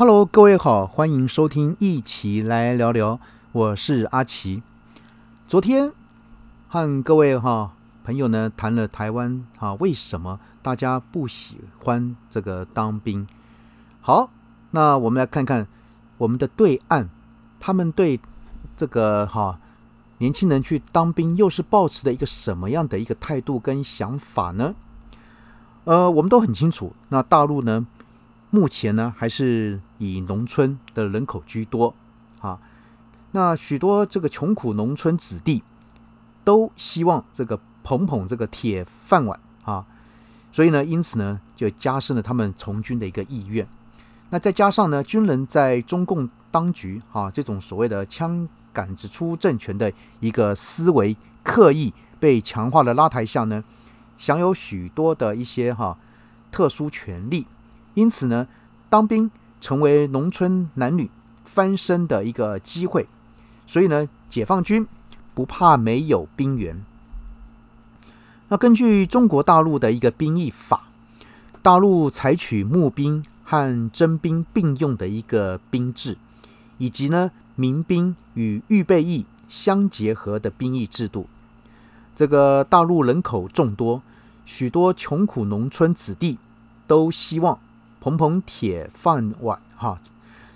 [0.00, 3.20] Hello，各位好，欢迎收听一起来聊聊，
[3.52, 4.62] 我是阿奇。
[5.46, 5.92] 昨天
[6.68, 13.26] 和各位哈朋友呢谈了台湾哈为什么大家不喜欢这个当兵。
[14.00, 14.30] 好，
[14.70, 15.66] 那我们来看看
[16.16, 17.10] 我们的对岸，
[17.60, 18.18] 他们对
[18.78, 19.60] 这个哈
[20.16, 24.74] 年轻人去当兵又是抱持的一个什么样的一个态度跟想法呢？
[25.84, 27.86] 呃，我们都很清楚，那大陆呢？
[28.50, 31.94] 目前呢，还是以农村的人口居多
[32.40, 32.58] 啊。
[33.32, 35.62] 那许多这个穷苦农村子弟
[36.42, 39.86] 都希望这个捧捧这个铁饭碗啊，
[40.50, 43.64] 所以呢，因此呢，就加深了他们从军的一个意愿。
[44.30, 53.62] 那再加上呢，军人在中共当局啊这种所谓的枪杆子出政权的一个思维刻意被强化的拉抬下呢，
[54.18, 55.96] 享有许多的一些哈
[56.50, 57.46] 特殊权利。
[57.94, 58.46] 因此呢，
[58.88, 59.30] 当兵
[59.60, 61.10] 成为农村男女
[61.44, 63.06] 翻身的一个机会。
[63.66, 64.86] 所以呢，解放军
[65.34, 66.84] 不怕没有兵源。
[68.48, 70.88] 那根据中国大陆的一个兵役法，
[71.62, 76.18] 大陆采取募兵和征兵并用的一个兵制，
[76.78, 81.28] 以及呢民兵与预备役相结合的兵役制度。
[82.16, 84.02] 这个大陆人口众多，
[84.44, 86.38] 许多穷苦农村子弟
[86.88, 87.58] 都希望。
[88.00, 90.00] 捧捧铁饭碗，哈，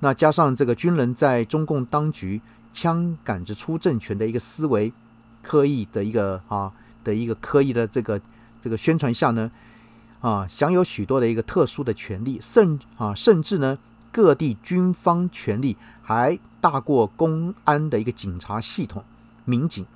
[0.00, 2.40] 那加上这个军人在中共当局
[2.72, 4.92] 枪杆子出政权的一个思维，
[5.40, 6.72] 刻意的一个啊
[7.04, 8.20] 的一个刻意的这个
[8.60, 9.50] 这个宣传下呢，
[10.20, 13.78] 啊，享有许多的一个特殊的权利，甚啊甚至呢
[14.10, 19.04] 各地军方权力还大过公安的一个警察系统
[19.44, 19.86] 民警，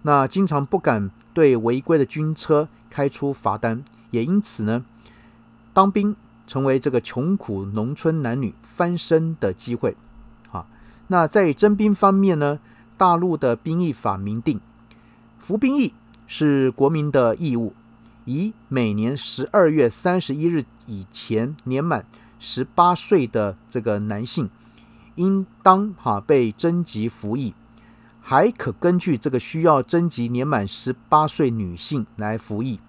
[0.00, 4.86] 那经常不敢对违规的军车开出罚单，也因此呢
[5.74, 6.16] 当兵。
[6.46, 9.96] 成为这个穷苦农村男女翻身的机会，
[10.52, 10.66] 啊，
[11.08, 12.58] 那在征兵方面呢，
[12.98, 14.60] 大陆的兵役法明定，
[15.38, 15.94] 服兵役
[16.26, 17.72] 是国民的义务，
[18.26, 22.04] 以每年十二月三十一日以前年满
[22.38, 24.50] 十八岁的这个男性，
[25.14, 27.54] 应当哈被征集服役，
[28.20, 32.80] 还可根据这个需要征集年满十八岁女性来服役，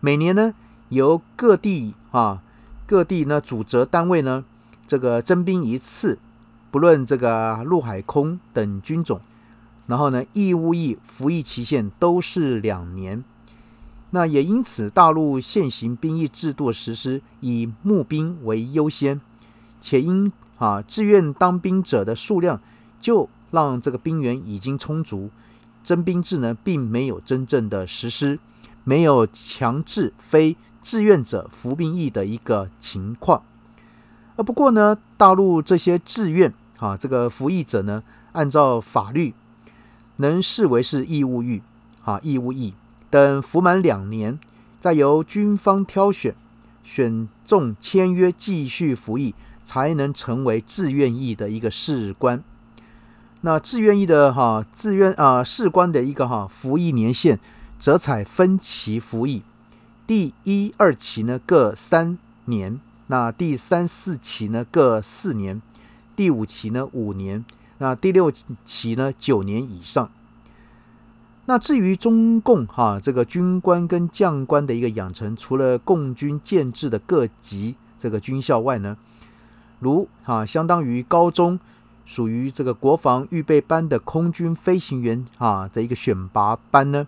[0.00, 0.52] 每年呢
[0.90, 2.42] 由各地啊。
[2.90, 4.44] 各地呢，主责单位呢，
[4.84, 6.18] 这个征兵一次，
[6.72, 9.20] 不论这个陆海空等军种，
[9.86, 13.22] 然后呢，义务役服役期限都是两年。
[14.10, 19.20] 那也因此，大陆现行兵役制度实施以募兵为优先，
[19.80, 22.60] 且因啊志愿当兵者的数量
[23.00, 25.30] 就让这个兵源已经充足，
[25.84, 28.40] 征兵制呢并没有真正的实施，
[28.82, 30.56] 没有强制非。
[30.82, 33.42] 志愿者服兵役的一个情况，
[34.36, 38.02] 呃，不过呢，大陆这些志愿啊，这个服役者呢，
[38.32, 39.34] 按照法律
[40.16, 41.60] 能视为是义务役
[42.04, 42.74] 啊，义务役
[43.10, 44.38] 等服满两年，
[44.80, 46.34] 再由军方挑选
[46.82, 52.42] 选中签约继续服役，才能成为志愿役的一个士官。
[53.42, 57.38] 那志愿役的哈，志愿啊士官的一个哈服役年限，
[57.78, 59.42] 则采分期服役。
[60.10, 65.62] 第一、二期呢各三年，那第三四期呢各四年，
[66.16, 67.44] 第五期呢五年，
[67.78, 68.32] 那第六
[68.64, 70.10] 期呢九年以上。
[71.44, 78.96] 那至于中共哈这个军官跟将官的一个养成，除了共军建制的各级这个军校外呢，
[79.78, 81.60] 如哈相当于高中
[82.04, 87.06] 属于这个国防预备班的空军飞行员啊的一个选拔班呢。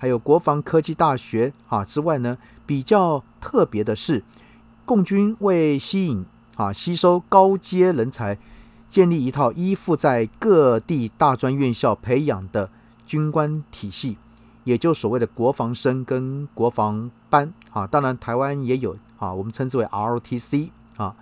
[0.00, 4.24] 还有国防科技大学啊之外呢，比较特别的是，
[4.86, 6.24] 共军为吸引
[6.56, 8.38] 啊吸收高阶人才，
[8.88, 12.70] 建立一套依附在各地大专院校培养的
[13.04, 14.16] 军官体系，
[14.64, 17.86] 也就所谓的国防生跟国防班啊。
[17.86, 21.14] 当然，台湾也有啊，我们称之为 ROTC 啊。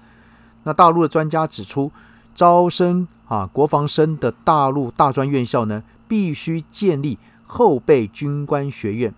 [0.63, 1.91] 那大陆的专家指出，
[2.33, 7.19] 招生啊国防生的大陆大专院校呢，必须建立。
[7.49, 9.13] 后备军官学院，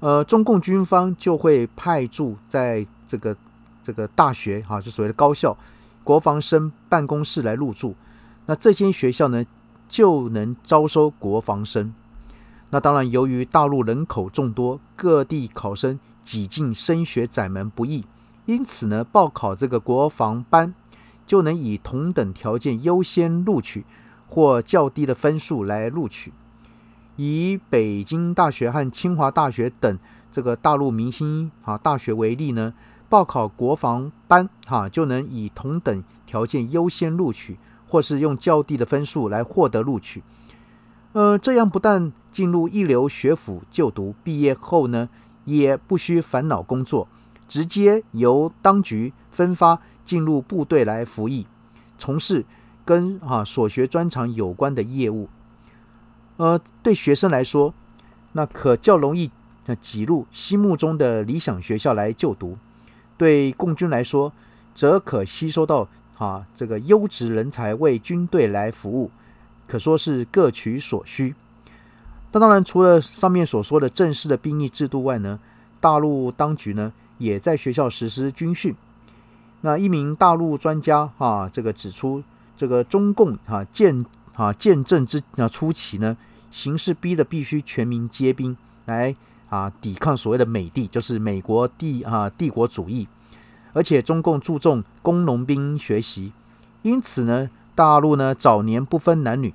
[0.00, 3.36] 呃，中共军方就会派驻在这个
[3.82, 5.56] 这个大学哈，就所谓的高校
[6.02, 7.94] 国防生办公室来入驻。
[8.46, 9.44] 那这间学校呢，
[9.86, 11.94] 就能招收国防生。
[12.70, 18.04] 那当然，由于大陆人口众多，各地考生挤进升学窄门不易，
[18.46, 20.74] 因此呢，报考这个国防班
[21.26, 23.84] 就能以同等条件优先录取，
[24.26, 26.32] 或较低的分数来录取。
[27.16, 29.98] 以北京大学和清华大学等
[30.32, 32.74] 这个大陆明星啊大学为例呢，
[33.08, 37.56] 报考国防班哈，就能以同等条件优先录取，
[37.88, 40.22] 或是用较低的分数来获得录取。
[41.12, 45.08] 呃，这样不但进入一流学府就读，毕业后呢，
[45.44, 47.06] 也不需烦恼工作，
[47.46, 51.46] 直接由当局分发进入部队来服役，
[51.96, 52.44] 从事
[52.84, 55.28] 跟啊所学专长有关的业务。
[56.36, 57.72] 呃，对学生来说，
[58.32, 59.30] 那可较容易
[59.80, 62.56] 挤入心目中的理想学校来就读；
[63.16, 64.32] 对共军来说，
[64.74, 65.88] 则可吸收到
[66.18, 69.10] 啊这个优质人才为军队来服务。
[69.66, 71.34] 可说是各取所需。
[72.32, 75.38] 那当然，除了上面所说的正式的兵役制度外呢，
[75.80, 78.74] 大陆当局呢也在学校实施军训。
[79.60, 82.22] 那一名大陆专家啊，这个指出，
[82.56, 84.04] 这个中共啊建
[84.34, 86.16] 啊建政之啊初期呢，
[86.50, 89.16] 形势逼得必须全民皆兵来
[89.48, 93.08] 啊抵抗所谓的美帝，就是美国帝啊帝国主义。
[93.72, 96.32] 而且中共注重工农兵学习，
[96.82, 97.50] 因此呢。
[97.76, 99.52] 大陆呢，早年不分男女，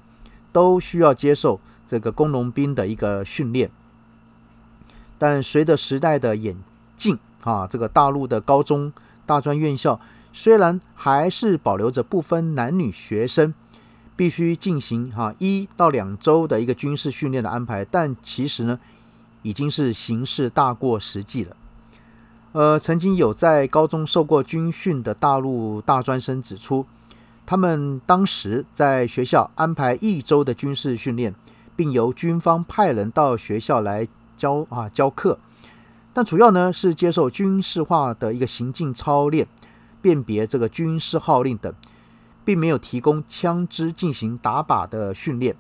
[0.52, 3.72] 都需要接受这个工农兵的一个训练。
[5.18, 6.58] 但随着时代的演
[6.98, 8.92] 进，啊，这个大陆的高中、
[9.26, 10.02] 大专院校
[10.34, 13.54] 虽然还是保留着不分男女学生
[14.20, 18.78] 必须进行哈一到两周的一个军事训练的安排，但其实呢，
[19.44, 21.56] 已经是形式大过实际了。
[22.52, 26.86] 呃，曾经有在高中受过军训的大陆大专生指出。
[27.46, 31.34] 他们当时在学校安排一周的军事训练，
[31.78, 34.06] 并由军方派人到学校来
[34.36, 35.40] 教啊教课，
[36.14, 39.48] 但主要呢是接受军事化的一个行进操练，
[40.02, 41.74] 辨别这个军事号令等，
[42.50, 45.56] 并没有提供枪支进行打靶的训练。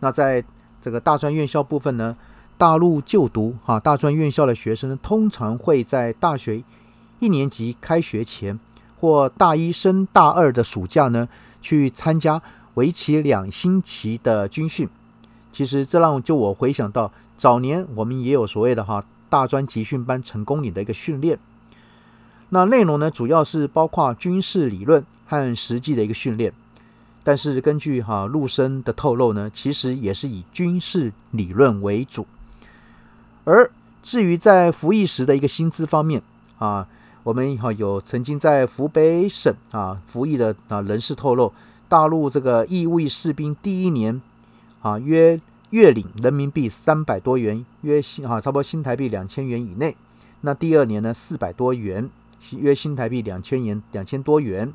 [0.00, 0.42] 那在
[0.82, 2.16] 这个大专院校部分呢，
[2.56, 6.64] 大陆就读哈大专院校的学生呢，通常会在大学
[7.20, 8.58] 一年级开学前。
[9.00, 11.28] 或大一升大二的暑假呢，
[11.60, 12.42] 去参加
[12.74, 14.88] 为期两星期的军训。
[15.52, 21.38] 其实这让就我回想到早年我们也有所谓的哈大专集训班成功岭的一个训练。
[22.50, 26.52] 那内容呢，主要是包括军事理论和实际的一个训练。
[27.22, 32.26] 但是根据哈陆生的透露呢，其实也是以军事理论为主。
[33.44, 33.70] 而
[34.02, 36.22] 至于在服役时的一个薪资方面
[36.58, 36.88] 啊。
[37.24, 41.52] 我们哈有曾经在湖北省啊服役的啊人士透露，
[41.86, 44.22] 大陆这个义务士兵第一年
[44.80, 49.94] 啊约月领人民币三百多元，约新啊差不多新台币两千元以内。
[50.40, 52.08] 那第二年呢四百多元，
[52.52, 54.72] 约新台币两千元两千多元。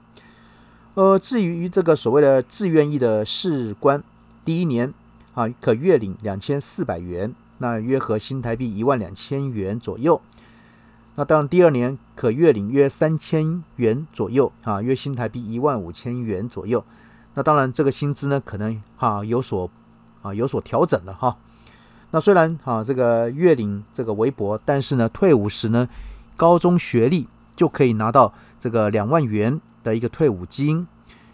[0.95, 4.03] 呃，至于这个所谓的自愿役的士官，
[4.45, 4.93] 第一年
[5.33, 10.21] 啊可月领两千四百元，那约合新台币一万两千元左右。
[11.15, 16.83] 那当然，第二年可月领约三千元左右啊，约新台币一万五千元左右。
[17.35, 19.69] 那当然，这个薪资呢，可能哈有所
[20.21, 21.37] 啊有所调整了哈。
[22.09, 25.87] 那虽然啊这个月领这个微薄，但是呢，退伍时呢，
[26.35, 30.87] 高中学历就可以拿到这个两万元的一个退伍金。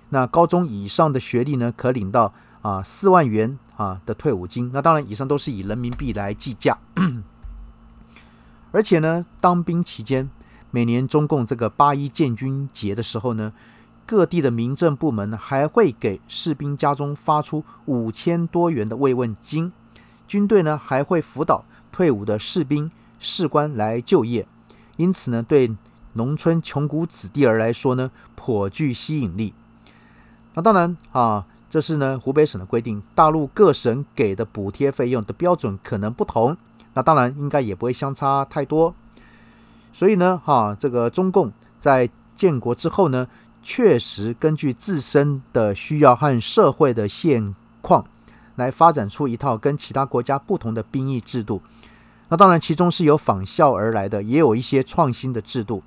[0.10, 4.72] 那高中以上的学历呢，可领到啊四万元啊的退伍金。
[4.74, 6.78] 那当然，以上都是以人民币来计价。
[8.72, 10.30] 而且呢，当兵期间，
[10.72, 13.54] 每年中共这个八一建军节的时候呢，
[14.06, 19.72] 各地的民政部门还会给士兵家中发出五千多元的慰问金。
[20.28, 24.48] 军队呢还会辅导退伍的士兵士官来就业，
[24.98, 25.76] 因此呢，对
[26.14, 29.54] 农村穷苦子弟儿来说呢，颇具吸引力。
[30.54, 36.58] 那当然啊，这是呢湖北省的规定，大陆各省给的补贴费用的标准可能不同。
[36.96, 38.94] 那当然应该也不会相差太多，
[39.94, 43.28] 所以呢，哈，这个中共在建国之后呢，
[43.62, 48.04] 确实根据自身的需要和社会的现况，
[48.56, 51.62] 来发展出一套跟其他国家不同的兵役制度。
[52.30, 55.84] 那当然，其中是有仿效而来的，也有一些创新的制度。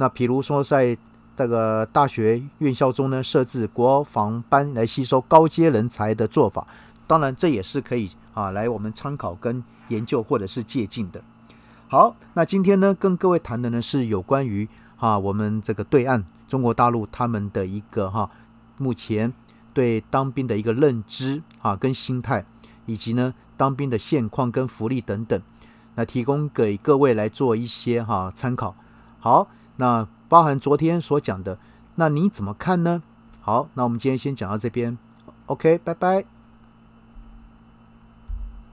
[0.00, 0.96] 那比如说，在
[1.36, 6.66] 这个大学院校中呢，设置国防班来吸收高阶人才的做法，
[7.06, 9.62] 当然这也是可以啊，来我们参考跟。
[9.88, 11.22] 研究或者是借鉴的。
[11.88, 18.30] 好，那今天呢，跟各位谈的呢是有关于啊我们这个对岸中国大陆他们的一个哈
[18.76, 19.32] 目前
[19.72, 22.44] 对当兵的一个认知啊跟心态，
[22.84, 25.40] 以及呢当兵的现况跟福利等等，
[25.94, 28.76] 那提供给各位来做一些哈参考。
[29.18, 31.58] 好，那包含昨天所讲的，
[31.96, 33.02] 那你怎么看呢？
[33.40, 34.98] 好，那我们今天先讲到这边
[35.46, 36.37] ，OK，拜拜。